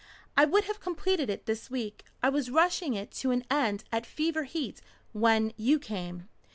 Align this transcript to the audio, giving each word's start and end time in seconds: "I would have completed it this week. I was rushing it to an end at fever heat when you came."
"I 0.35 0.45
would 0.45 0.63
have 0.63 0.79
completed 0.79 1.29
it 1.29 1.45
this 1.45 1.69
week. 1.69 2.03
I 2.23 2.29
was 2.29 2.49
rushing 2.49 2.95
it 2.95 3.11
to 3.21 3.29
an 3.29 3.45
end 3.51 3.83
at 3.91 4.07
fever 4.07 4.45
heat 4.45 4.81
when 5.13 5.53
you 5.57 5.77
came." 5.77 6.27